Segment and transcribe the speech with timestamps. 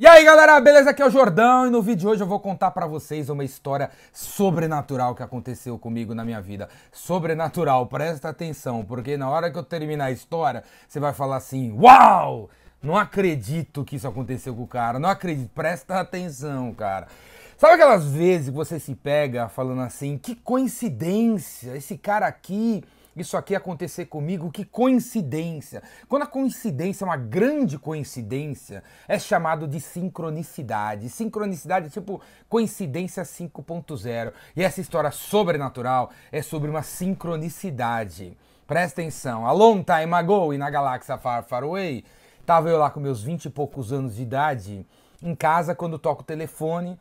[0.00, 0.90] E aí galera, beleza?
[0.90, 3.42] Aqui é o Jordão e no vídeo de hoje eu vou contar pra vocês uma
[3.42, 6.68] história sobrenatural que aconteceu comigo na minha vida.
[6.92, 11.72] Sobrenatural, presta atenção, porque na hora que eu terminar a história, você vai falar assim:
[11.72, 12.48] Uau!
[12.80, 17.08] Não acredito que isso aconteceu com o cara, não acredito, presta atenção, cara.
[17.56, 22.84] Sabe aquelas vezes que você se pega falando assim: Que coincidência, esse cara aqui
[23.22, 25.82] isso aqui acontecer comigo, que coincidência.
[26.08, 31.08] Quando a coincidência é uma grande coincidência, é chamado de sincronicidade.
[31.08, 34.32] Sincronicidade é tipo coincidência 5.0.
[34.56, 38.36] E essa história sobrenatural é sobre uma sincronicidade.
[38.66, 39.46] Presta atenção.
[39.46, 42.04] A long time ago, e na galáxia far, far away,
[42.44, 44.86] tava eu lá com meus 20 e poucos anos de idade,
[45.22, 46.98] em casa, quando toco o telefone,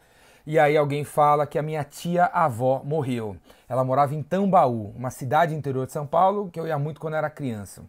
[0.48, 3.36] e aí alguém fala que a minha tia-avó morreu.
[3.68, 7.16] Ela morava em Tambaú, uma cidade interior de São Paulo, que eu ia muito quando
[7.18, 7.84] era criança.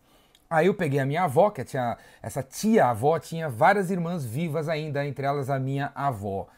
[0.51, 5.07] Aí eu peguei a minha avó, que tinha essa tia-avó tinha várias irmãs vivas ainda,
[5.07, 6.49] entre elas a minha avó.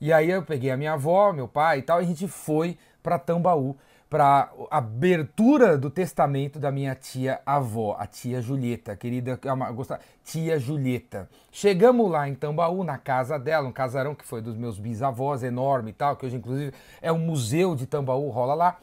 [0.00, 2.78] E aí eu peguei a minha avó, meu pai e tal, e a gente foi
[3.02, 3.76] para Tambaú
[4.12, 9.40] para abertura do testamento da minha tia avó, a tia Julieta, querida,
[9.74, 11.30] gosta, tia Julieta.
[11.50, 15.92] Chegamos lá em Tambaú, na casa dela, um casarão que foi dos meus bisavós, enorme
[15.92, 18.76] e tal, que hoje inclusive é um museu de Tambaú, rola lá.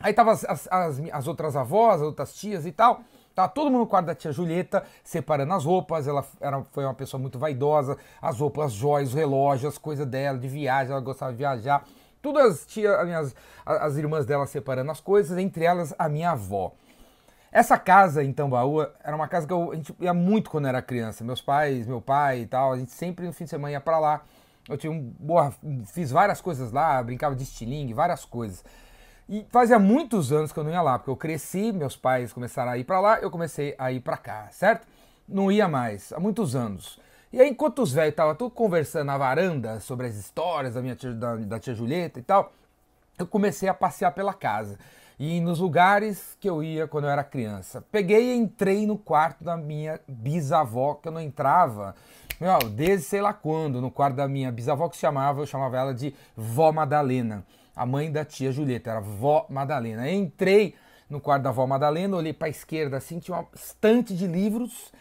[0.00, 3.02] Aí tava as, as, as, as outras avós, as outras tias e tal.
[3.34, 6.08] Tá todo mundo no quarto da tia Julieta, separando as roupas.
[6.08, 7.98] Ela era, foi uma pessoa muito vaidosa.
[8.22, 11.84] As roupas, as joias, os relógios, as coisas dela, de viagem, ela gostava de viajar.
[12.28, 13.34] Tudo as tia, as, minhas,
[13.64, 16.74] as irmãs dela separando as coisas, entre elas a minha avó.
[17.50, 20.82] Essa casa em Tambaú era uma casa que eu, a gente ia muito quando era
[20.82, 21.24] criança.
[21.24, 23.98] Meus pais, meu pai e tal, a gente sempre no fim de semana ia para
[23.98, 24.20] lá.
[24.68, 25.54] Eu tinha um, boa,
[25.86, 28.62] fiz várias coisas lá, brincava de estilingue, várias coisas.
[29.26, 32.72] E fazia muitos anos que eu não ia lá, porque eu cresci, meus pais começaram
[32.72, 34.86] a ir para lá, eu comecei a ir para cá, certo?
[35.26, 37.00] Não ia mais, há muitos anos.
[37.30, 40.96] E aí, enquanto os velhos estavam tudo conversando na varanda sobre as histórias da minha
[40.96, 42.52] tia, da, da tia Julieta e tal,
[43.18, 44.78] eu comecei a passear pela casa
[45.18, 47.84] e nos lugares que eu ia quando eu era criança.
[47.90, 51.94] Peguei e entrei no quarto da minha bisavó, que eu não entrava,
[52.40, 55.76] meu, desde sei lá quando, no quarto da minha bisavó que se chamava, eu chamava
[55.76, 60.10] ela de Vó Madalena, a mãe da tia Julieta, era Vó Madalena.
[60.10, 60.74] Entrei
[61.10, 64.92] no quarto da Vó Madalena, olhei para a esquerda assim, tinha uma estante de livros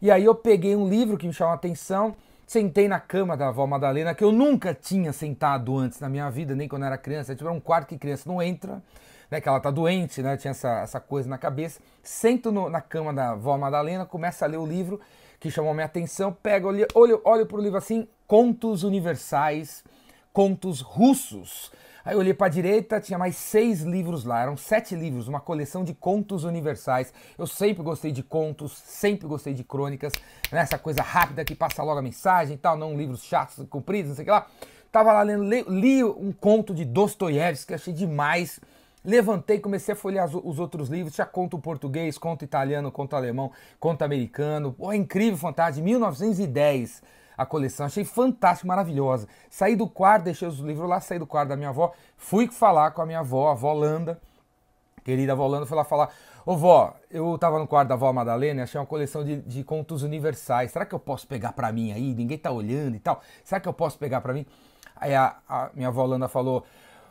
[0.00, 2.14] e aí eu peguei um livro que me chamou a atenção,
[2.46, 6.54] sentei na cama da avó Madalena, que eu nunca tinha sentado antes na minha vida,
[6.54, 7.34] nem quando era criança.
[7.34, 8.82] Tipo, um quarto que criança não entra,
[9.30, 9.40] né?
[9.40, 10.36] Que ela tá doente, né?
[10.36, 11.80] Tinha essa, essa coisa na cabeça.
[12.02, 15.00] Sento no, na cama da avó Madalena, começo a ler o livro
[15.38, 19.84] que chamou minha atenção, pego, olho, olho, olho pro livro assim, Contos Universais,
[20.32, 21.70] Contos Russos.
[22.06, 25.40] Aí eu olhei para a direita, tinha mais seis livros lá, eram sete livros, uma
[25.40, 27.12] coleção de contos universais.
[27.36, 30.12] Eu sempre gostei de contos, sempre gostei de crônicas,
[30.52, 30.60] né?
[30.60, 34.14] essa coisa rápida que passa logo a mensagem e tal, não livros chatos, compridos, não
[34.14, 34.46] sei o que lá.
[34.92, 38.60] Tava lá lendo, li, li um conto de Dostoiévski, achei demais.
[39.04, 43.50] Levantei, comecei a folhear os outros livros, tinha conto português, conto italiano, conto alemão,
[43.80, 44.72] conto americano.
[44.72, 47.02] Pô, incrível, fantástico, 1910
[47.36, 47.86] a coleção.
[47.86, 49.28] Achei fantástico, maravilhosa.
[49.50, 52.92] Saí do quarto, deixei os livros lá, saí do quarto da minha avó, fui falar
[52.92, 54.20] com a minha avó, a avó Landa,
[55.04, 56.10] querida avó Landa, fui lá falar.
[56.44, 59.64] Ô vó, eu tava no quarto da avó Madalena e achei uma coleção de, de
[59.64, 60.70] contos universais.
[60.70, 62.14] Será que eu posso pegar para mim aí?
[62.14, 63.20] Ninguém tá olhando e tal.
[63.42, 64.46] Será que eu posso pegar para mim?
[64.94, 66.64] Aí a, a minha avó Landa falou,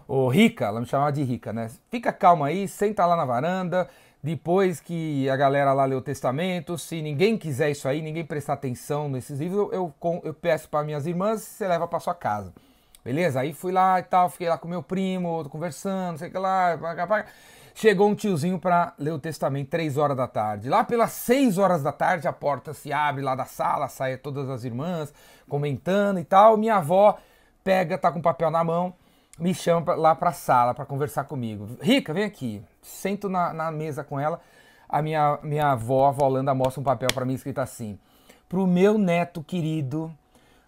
[0.07, 1.69] ô Rica, ela me chamava de Rica, né?
[1.91, 3.89] Fica calma aí, senta lá na varanda,
[4.25, 8.53] depois que a galera lá leu o testamento, se ninguém quiser isso aí, ninguém prestar
[8.53, 12.51] atenção nesses livros, eu, eu, eu peço para minhas irmãs, você leva para sua casa.
[13.03, 13.39] Beleza?
[13.39, 16.75] Aí fui lá e tal, fiquei lá com meu primo, conversando, sei que lá.
[17.75, 20.69] Chegou um tiozinho para ler o testamento, três horas da tarde.
[20.69, 24.49] Lá pelas seis horas da tarde, a porta se abre lá da sala, saem todas
[24.49, 25.13] as irmãs
[25.47, 26.57] comentando e tal.
[26.57, 27.19] Minha avó
[27.63, 28.91] pega, tá com papel na mão,
[29.37, 31.77] me chama lá para a sala para conversar comigo.
[31.81, 32.63] Rica, vem aqui.
[32.81, 34.39] Sento na, na, mesa com ela.
[34.87, 37.99] A minha, minha avó, a avó Holanda, mostra um papel para mim escrito assim:
[38.47, 40.11] Pro meu neto querido,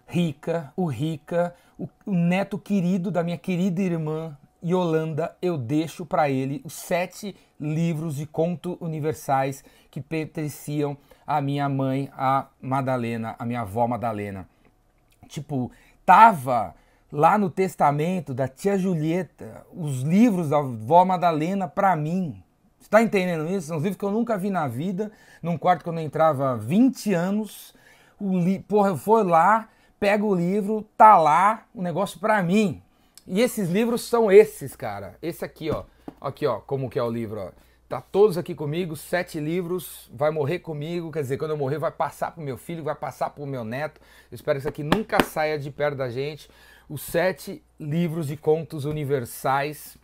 [0.06, 6.30] Rica, o Rica, o, o neto querido da minha querida irmã Yolanda, eu deixo para
[6.30, 13.46] ele os sete livros de conto universais que pertenciam à minha mãe, a Madalena, a
[13.46, 14.48] minha avó Madalena.
[15.28, 15.72] Tipo,
[16.06, 16.76] tava
[17.12, 22.44] lá no testamento da tia Julieta, os livros da vó Madalena para mim.
[22.80, 23.68] Você tá entendendo isso?
[23.68, 25.12] São os livros que eu nunca vi na vida,
[25.42, 27.74] num quarto que eu não entrava há 20 anos.
[28.20, 28.60] O li...
[28.60, 29.70] Porra, eu fui lá,
[30.00, 32.82] pego o livro, tá lá, o um negócio para mim.
[33.26, 35.16] E esses livros são esses, cara.
[35.22, 35.84] Esse aqui, ó.
[36.20, 37.52] Aqui, ó, como que é o livro, ó.
[37.88, 41.92] tá todos aqui comigo, sete livros, vai morrer comigo, quer dizer, quando eu morrer vai
[41.92, 44.02] passar pro meu filho, vai passar pro meu neto.
[44.32, 46.50] Eu espero que isso aqui nunca saia de perto da gente.
[46.90, 49.98] Os sete livros de contos universais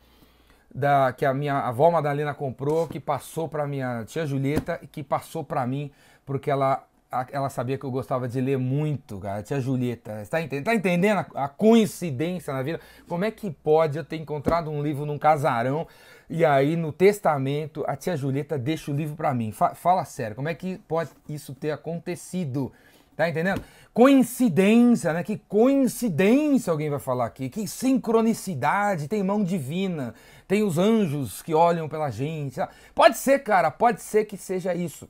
[0.73, 5.03] da que a minha avó Madalena comprou, que passou para minha tia Julieta e que
[5.03, 5.91] passou para mim,
[6.25, 6.85] porque ela
[7.31, 9.43] ela sabia que eu gostava de ler muito, cara.
[9.43, 12.79] Tia Julieta, está entendendo, tá entendendo a, a, coincidência na vida?
[13.07, 15.87] Como é que pode eu ter encontrado um livro num casarão
[16.27, 19.51] e aí no testamento a tia Julieta deixa o livro para mim?
[19.51, 22.71] Fa fala sério, como é que pode isso ter acontecido?
[23.15, 23.61] Tá entendendo?
[23.93, 25.23] Coincidência, né?
[25.23, 27.49] Que coincidência alguém vai falar aqui.
[27.49, 30.15] Que sincronicidade, tem mão divina,
[30.47, 32.59] tem os anjos que olham pela gente.
[32.95, 35.07] Pode ser, cara, pode ser que seja isso.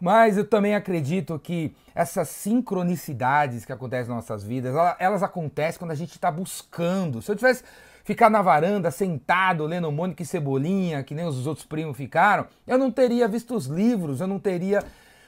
[0.00, 5.92] Mas eu também acredito que essas sincronicidades que acontecem nas nossas vidas, elas acontecem quando
[5.92, 7.22] a gente está buscando.
[7.22, 7.62] Se eu tivesse
[8.04, 12.76] ficar na varanda sentado lendo Mônica e Cebolinha, que nem os outros primos ficaram, eu
[12.76, 14.84] não teria visto os livros, eu não teria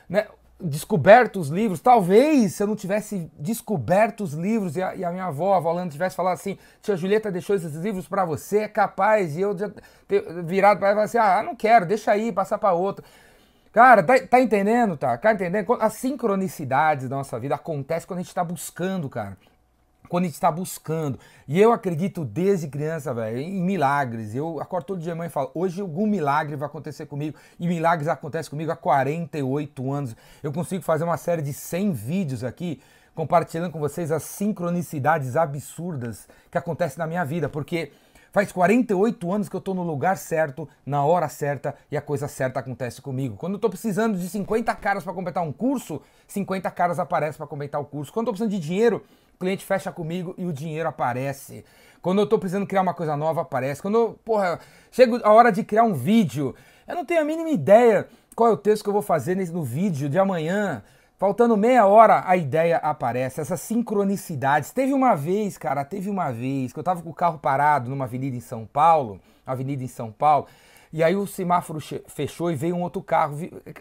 [0.08, 0.26] né,
[0.60, 1.80] descoberto os livros.
[1.80, 5.60] Talvez se eu não tivesse descoberto os livros e a, e a minha avó, a
[5.60, 9.36] Volanda, tivesse falado assim: Tia Julieta deixou esses livros para você, é capaz.
[9.36, 9.70] E eu já
[10.06, 13.04] ter virado para ela e assim: Ah, não quero, deixa aí, passar para outro.
[13.72, 15.18] Cara, tá, tá, entendendo, tá?
[15.18, 15.72] Tá entendendo?
[15.80, 19.36] As sincronicidades da nossa vida acontecem quando a gente está buscando, cara
[20.08, 21.18] quando a gente está buscando.
[21.46, 24.34] E eu acredito desde criança, velho, em milagres.
[24.34, 27.36] Eu acordo todo dia mãe e falo, hoje algum milagre vai acontecer comigo.
[27.58, 30.16] E milagres acontecem comigo há 48 anos.
[30.42, 32.80] Eu consigo fazer uma série de 100 vídeos aqui
[33.14, 37.92] compartilhando com vocês as sincronicidades absurdas que acontecem na minha vida, porque
[38.32, 42.26] faz 48 anos que eu estou no lugar certo, na hora certa e a coisa
[42.26, 43.36] certa acontece comigo.
[43.36, 47.46] Quando eu estou precisando de 50 caras para completar um curso, 50 caras aparecem para
[47.46, 48.12] completar o curso.
[48.12, 49.04] Quando eu estou precisando de dinheiro,
[49.38, 51.64] cliente fecha comigo e o dinheiro aparece.
[52.00, 53.80] Quando eu tô precisando criar uma coisa nova, aparece.
[53.80, 54.60] Quando, porra,
[54.90, 56.54] chega a hora de criar um vídeo,
[56.86, 59.62] eu não tenho a mínima ideia qual é o texto que eu vou fazer no
[59.62, 60.82] vídeo de amanhã.
[61.16, 64.72] Faltando meia hora, a ideia aparece, essas sincronicidades.
[64.72, 68.04] Teve uma vez, cara, teve uma vez que eu tava com o carro parado numa
[68.04, 70.46] avenida em São Paulo, avenida em São Paulo,
[70.92, 71.78] e aí o semáforo
[72.08, 73.38] fechou e veio um outro carro,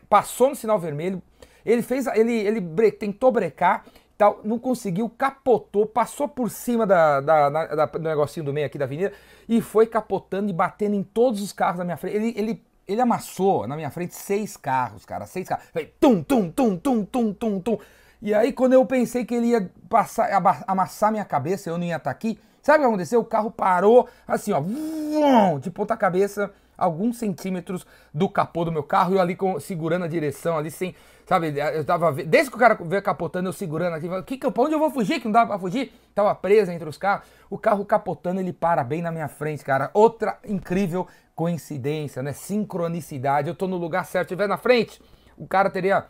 [0.07, 1.21] passou no sinal vermelho,
[1.65, 3.83] ele fez, ele, ele bre tentou brecar
[4.23, 8.77] tal, não conseguiu, capotou, passou por cima da, da, da, do negocinho do meio aqui
[8.77, 9.11] da avenida
[9.49, 12.15] e foi capotando e batendo em todos os carros da minha frente.
[12.15, 15.65] Ele, ele, ele amassou na minha frente seis carros, cara, seis carros.
[15.99, 17.77] tum, tum, tum, tum, tum, tum, tum.
[18.21, 20.29] E aí, quando eu pensei que ele ia passar,
[20.65, 23.19] amassar minha cabeça, eu não ia estar aqui, sabe o que aconteceu?
[23.19, 29.13] O carro parou assim, ó, de ponta cabeça, alguns centímetros do capô do meu carro,
[29.13, 32.59] e eu ali com, segurando a direção, ali sem, sabe, eu tava, desde que o
[32.59, 35.31] cara veio capotando, eu segurando aqui, que, que, pra onde eu vou fugir, que não
[35.31, 39.11] dava pra fugir, tava preso entre os carros, o carro capotando, ele para bem na
[39.11, 44.57] minha frente, cara, outra incrível coincidência, né, sincronicidade, eu tô no lugar certo, estiver na
[44.57, 45.01] frente,
[45.37, 46.05] o cara teria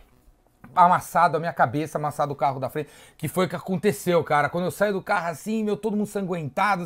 [0.75, 4.49] amassado a minha cabeça, amassado o carro da frente, que foi o que aconteceu, cara.
[4.49, 6.85] Quando eu saio do carro assim, meu, todo mundo sanguentado,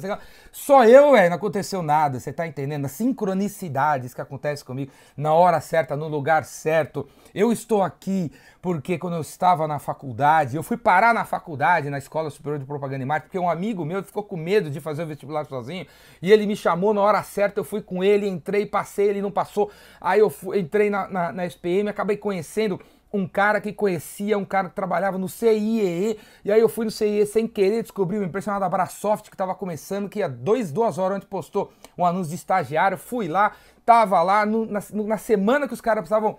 [0.51, 2.85] só eu, velho, não aconteceu nada, você tá entendendo?
[2.85, 7.07] As sincronicidades que acontecem comigo na hora certa, no lugar certo.
[7.33, 8.31] Eu estou aqui
[8.61, 12.65] porque quando eu estava na faculdade, eu fui parar na faculdade, na Escola Superior de
[12.65, 15.85] Propaganda e Marketing, porque um amigo meu ficou com medo de fazer o vestibular sozinho,
[16.21, 19.31] e ele me chamou na hora certa, eu fui com ele, entrei, passei, ele não
[19.31, 22.77] passou, aí eu fui, entrei na, na, na SPM, acabei conhecendo
[23.11, 26.91] um cara que conhecia, um cara que trabalhava no CIEE, e aí eu fui no
[26.91, 30.97] CIE sem querer, descobri uma empresa chamada Brasoft que estava começando, que há dois, duas
[30.97, 33.53] horas antes postou um anúncio de estagiário, fui lá,
[33.85, 36.37] tava lá, no, na, na, semana que os caras precisavam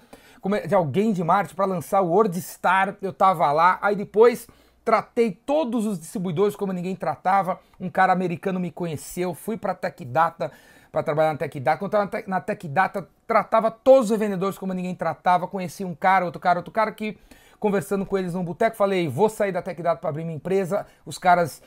[0.66, 4.46] de alguém de marketing para lançar o WordStar, eu tava lá, aí depois
[4.84, 10.04] tratei todos os distribuidores como ninguém tratava, um cara americano me conheceu, fui para Tech
[10.04, 10.52] Data,
[10.90, 11.78] para trabalhar na Tech Data.
[11.78, 15.46] Quando estava na Tech Data, tratava todos os vendedores como ninguém tratava.
[15.46, 17.18] Conheci um cara, outro cara, outro cara que
[17.58, 20.86] conversando com eles num boteco, falei, vou sair da Tech Data para abrir minha empresa.
[21.04, 21.62] Os caras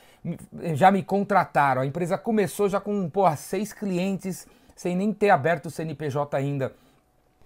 [0.74, 1.82] já me contrataram.
[1.82, 6.72] A empresa começou já com, porra, seis clientes, sem nem ter aberto o CNPJ ainda.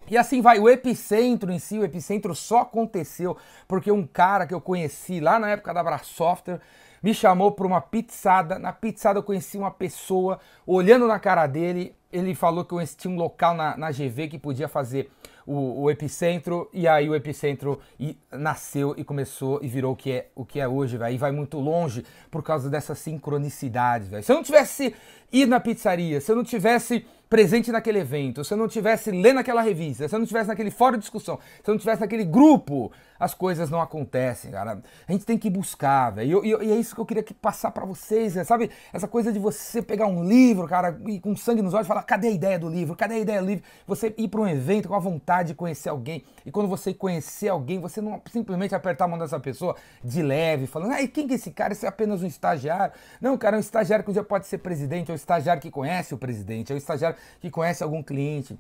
[0.09, 4.55] E assim vai, o epicentro em si, o epicentro só aconteceu porque um cara que
[4.55, 6.61] eu conheci lá na época da Brasoftware
[7.07, 8.59] me chamou para uma pizzada.
[8.59, 13.15] Na pizzada eu conheci uma pessoa, olhando na cara dele, ele falou que eu tinha
[13.15, 15.09] um local na, na GV que podia fazer
[15.47, 20.11] o, o, epicentro, e aí o epicentro e, nasceu e começou e virou o que
[20.11, 21.15] é, o que é hoje, velho.
[21.15, 24.25] E vai muito longe por causa dessa sincronicidade, velho.
[24.25, 24.93] Se eu não tivesse
[25.33, 29.41] ido na pizzaria, se eu não tivesse presente naquele evento, se eu não tivesse lendo
[29.41, 32.25] aquela revista, se eu não tivesse naquele fórum de discussão, se eu não tivesse naquele
[32.25, 34.81] grupo, as coisas não acontecem, cara.
[35.09, 36.45] A gente tem que buscar, velho.
[36.45, 38.45] E, e, é isso que eu queria passar para vocês, né?
[38.45, 38.71] sabe?
[38.93, 42.29] Essa coisa de você pegar um livro, cara, e com sangue nos olhos, falar: cadê
[42.29, 42.95] a ideia do livro?
[42.95, 43.65] Cadê a ideia do livro?
[43.87, 46.25] Você ir para um evento com a vontade de conhecer alguém.
[46.45, 50.67] E quando você conhecer alguém, você não simplesmente apertar a mão dessa pessoa de leve,
[50.67, 51.73] falando: ai, quem que é esse cara?
[51.73, 52.93] Esse é apenas um estagiário.
[53.21, 56.15] Não, cara, é um estagiário que um dia pode ser presidente, um estagiário que conhece
[56.15, 58.59] o presidente, é um estagiário que conhece algum cliente.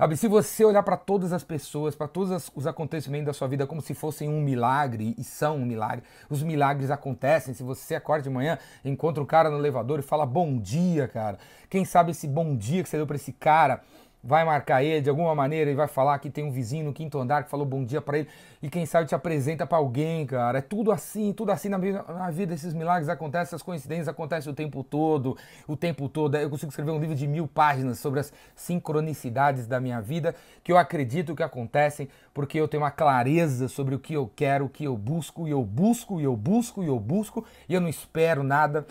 [0.00, 3.66] Sabe, se você olhar para todas as pessoas, para todos os acontecimentos da sua vida
[3.66, 7.52] como se fossem um milagre, e são um milagre, os milagres acontecem.
[7.52, 11.38] Se você acorda de manhã, encontra um cara no elevador e fala bom dia, cara.
[11.68, 13.82] Quem sabe esse bom dia que você deu para esse cara
[14.22, 17.18] vai marcar ele de alguma maneira e vai falar que tem um vizinho no quinto
[17.18, 18.28] andar que falou bom dia para ele
[18.62, 20.58] e quem sabe te apresenta para alguém, cara.
[20.58, 22.52] É tudo assim, tudo assim na na vida.
[22.52, 25.36] Esses milagres acontecem, essas coincidências acontecem o tempo todo,
[25.66, 26.36] o tempo todo.
[26.36, 30.70] Eu consigo escrever um livro de mil páginas sobre as sincronicidades da minha vida que
[30.70, 34.68] eu acredito que acontecem porque eu tenho uma clareza sobre o que eu quero, o
[34.68, 37.88] que eu busco e eu busco e eu busco e eu busco e eu não
[37.88, 38.86] espero nada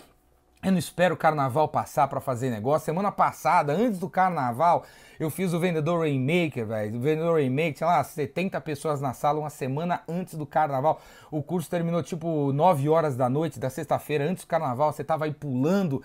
[0.62, 2.84] eu não espero o carnaval passar para fazer negócio.
[2.84, 4.84] Semana passada, antes do carnaval,
[5.18, 6.98] eu fiz o vendedor Rainmaker, velho.
[6.98, 11.00] O vendedor Rainmaker, tinha lá 70 pessoas na sala uma semana antes do carnaval.
[11.30, 14.92] O curso terminou tipo 9 horas da noite da sexta-feira, antes do carnaval.
[14.92, 16.02] Você tava aí pulando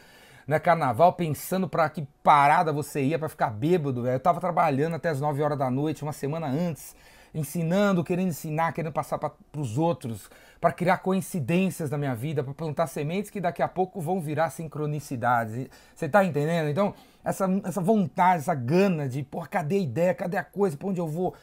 [0.47, 4.15] né, carnaval, pensando para que parada você ia para ficar bêbado, velho.
[4.15, 6.95] Eu tava trabalhando até as 9 horas da noite, uma semana antes
[7.35, 12.53] ensinando, querendo ensinar, querendo passar para os outros, para criar coincidências na minha vida, para
[12.53, 15.67] plantar sementes que daqui a pouco vão virar sincronicidades.
[15.93, 16.69] Você está entendendo?
[16.69, 20.87] Então, essa, essa vontade, essa gana de, pô, cadê a ideia, cadê a coisa, para
[20.87, 21.35] onde eu vou?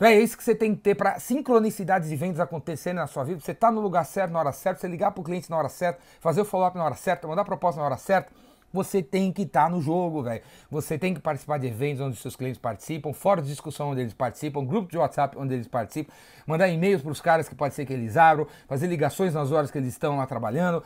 [0.00, 3.40] É isso que você tem que ter para sincronicidades de vendas acontecerem na sua vida.
[3.40, 5.70] Você tá no lugar certo na hora certa, você ligar para o cliente na hora
[5.70, 8.30] certa, fazer o follow-up na hora certa, mandar proposta na hora certa
[8.76, 10.42] você tem que estar tá no jogo, velho.
[10.70, 14.14] Você tem que participar de eventos onde seus clientes participam, fora de discussão onde eles
[14.14, 16.12] participam, grupo de WhatsApp onde eles participam,
[16.46, 19.70] mandar e-mails para os caras que pode ser que eles abram, fazer ligações nas horas
[19.70, 20.82] que eles estão lá trabalhando.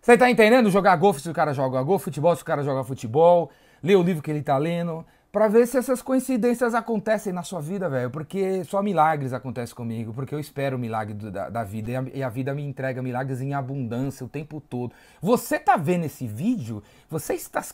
[0.00, 0.70] Você tá entendendo?
[0.70, 3.50] Jogar golfe se o cara joga golfe, futebol se o cara joga futebol,
[3.82, 7.58] ler o livro que ele tá lendo para ver se essas coincidências acontecem na sua
[7.58, 8.10] vida, velho.
[8.10, 11.96] Porque só milagres acontecem comigo, porque eu espero o milagre do, da, da, vida e
[11.96, 14.92] a, e a, vida me entrega milagres em abundância o tempo todo.
[15.22, 16.82] Você tá vendo esse vídeo?
[17.08, 17.64] Você está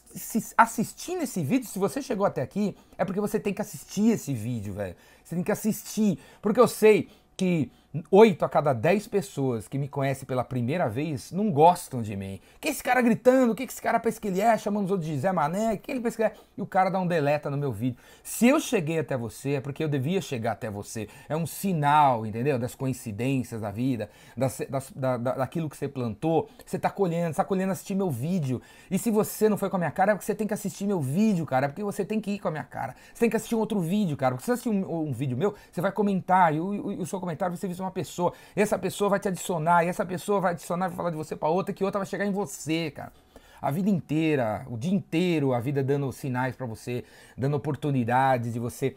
[0.56, 1.66] assistindo esse vídeo?
[1.68, 4.94] Se você chegou até aqui, é porque você tem que assistir esse vídeo, velho.
[5.24, 7.72] Você tem que assistir, porque eu sei que
[8.10, 12.38] 8 a cada 10 pessoas que me conhecem pela primeira vez não gostam de mim.
[12.60, 15.08] Que esse cara gritando, o que esse cara pensa que ele é, chamando os outros
[15.08, 17.56] de Zé Mané, que ele pensa que é, e o cara dá um deleta no
[17.56, 17.96] meu vídeo.
[18.22, 21.08] Se eu cheguei até você, é porque eu devia chegar até você.
[21.30, 22.58] É um sinal, entendeu?
[22.58, 26.50] Das coincidências da vida, das, das, da, daquilo que você plantou.
[26.66, 28.60] Você tá colhendo, você tá colhendo assistir meu vídeo.
[28.90, 30.86] E se você não foi com a minha cara, é porque você tem que assistir
[30.86, 31.64] meu vídeo, cara.
[31.64, 32.94] É porque você tem que ir com a minha cara.
[33.14, 34.34] Você tem que assistir um outro vídeo, cara.
[34.34, 37.06] Porque se você assistir um, um vídeo meu, você vai comentar, e o, o, o
[37.06, 38.32] seu comentário vai uma pessoa.
[38.54, 41.48] Essa pessoa vai te adicionar, e essa pessoa vai adicionar e falar de você para
[41.48, 43.12] outra, que outra vai chegar em você, cara.
[43.60, 47.04] A vida inteira, o dia inteiro, a vida dando sinais para você,
[47.36, 48.96] dando oportunidades de você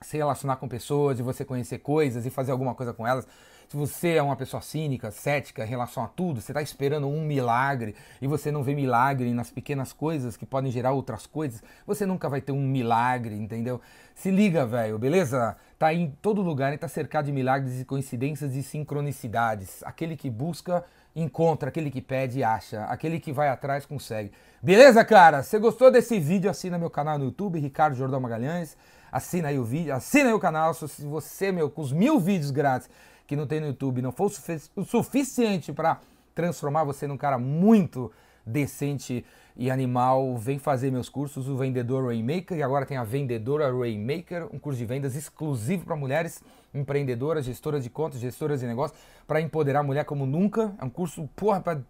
[0.00, 3.26] se relacionar com pessoas, de você conhecer coisas e fazer alguma coisa com elas.
[3.72, 7.24] Se você é uma pessoa cínica, cética em relação a tudo, você está esperando um
[7.24, 12.04] milagre e você não vê milagre nas pequenas coisas que podem gerar outras coisas, você
[12.04, 13.80] nunca vai ter um milagre, entendeu?
[14.14, 15.56] Se liga, velho, beleza?
[15.78, 19.82] Tá em todo lugar e tá cercado de milagres e coincidências e sincronicidades.
[19.84, 20.84] Aquele que busca,
[21.16, 21.70] encontra.
[21.70, 22.84] Aquele que pede, acha.
[22.84, 24.32] Aquele que vai atrás, consegue.
[24.62, 25.42] Beleza, cara?
[25.42, 26.50] Você gostou desse vídeo?
[26.50, 28.76] Assina meu canal no YouTube, Ricardo Jordão Magalhães.
[29.10, 30.74] Assina aí o vídeo, assina aí o canal.
[30.74, 32.90] Se você, meu, com os mil vídeos grátis
[33.32, 34.30] que não tem no YouTube não for
[34.76, 35.98] o suficiente para
[36.34, 38.12] transformar você num cara muito
[38.44, 39.24] decente
[39.56, 44.54] e animal, vem fazer meus cursos, o Vendedor Rainmaker, e agora tem a Vendedora Rainmaker,
[44.54, 46.42] um curso de vendas exclusivo para mulheres
[46.74, 50.74] empreendedoras, gestoras de contas, gestoras de negócios, para empoderar a mulher como nunca.
[50.78, 51.80] É um curso, porra, para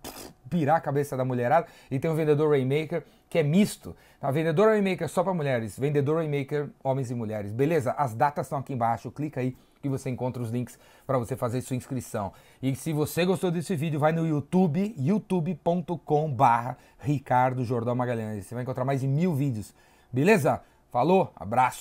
[0.49, 1.67] pirar a cabeça da mulherada.
[1.91, 3.97] E tem o Vendedor Rainmaker, que é misto.
[4.21, 4.31] A tá?
[4.31, 7.51] Vendedor Rainmaker só para mulheres, Vendedor Rainmaker, homens e mulheres.
[7.51, 7.91] Beleza?
[7.99, 11.61] As datas estão aqui embaixo, clica aí que você encontra os links para você fazer
[11.61, 12.33] sua inscrição.
[12.63, 18.47] E se você gostou desse vídeo, vai no YouTube, youtube.com barra Ricardo Jordão Magalhães.
[18.47, 19.75] Você vai encontrar mais de mil vídeos.
[20.13, 20.63] Beleza?
[20.91, 21.81] Falou, abraço!